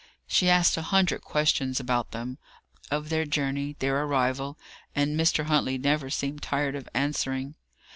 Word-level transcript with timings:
She 0.25 0.49
asked 0.49 0.77
a 0.77 0.81
hundred 0.81 1.21
questions 1.21 1.79
about 1.79 2.09
them 2.09 2.39
of 2.89 3.09
their 3.09 3.23
journey, 3.23 3.75
their 3.77 4.01
arrival 4.03 4.57
and 4.95 5.15
Mr. 5.15 5.45
Huntley 5.45 5.77
never 5.77 6.09
seemed 6.09 6.41
tired 6.41 6.75
of 6.75 6.89
answering. 6.95 7.53